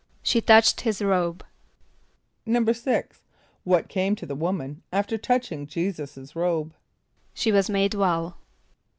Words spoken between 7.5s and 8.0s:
was made